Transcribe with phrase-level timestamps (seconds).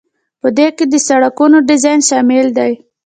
[0.41, 2.73] په دې کې د سړکونو ډیزاین شامل دی.